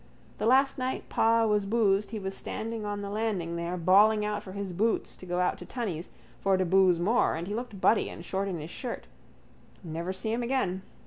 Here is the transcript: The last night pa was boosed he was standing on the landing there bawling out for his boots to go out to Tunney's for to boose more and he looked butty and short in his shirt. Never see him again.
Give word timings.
The 0.39 0.47
last 0.47 0.79
night 0.79 1.07
pa 1.09 1.45
was 1.45 1.67
boosed 1.67 2.09
he 2.09 2.17
was 2.17 2.35
standing 2.35 2.85
on 2.87 3.03
the 3.03 3.09
landing 3.11 3.55
there 3.55 3.77
bawling 3.77 4.25
out 4.25 4.41
for 4.41 4.53
his 4.53 4.73
boots 4.73 5.15
to 5.17 5.27
go 5.27 5.39
out 5.39 5.59
to 5.59 5.65
Tunney's 5.67 6.09
for 6.39 6.57
to 6.57 6.65
boose 6.65 6.97
more 6.97 7.35
and 7.35 7.45
he 7.45 7.53
looked 7.53 7.79
butty 7.79 8.09
and 8.09 8.25
short 8.25 8.47
in 8.47 8.59
his 8.59 8.71
shirt. 8.71 9.05
Never 9.83 10.11
see 10.11 10.33
him 10.33 10.41
again. 10.41 10.81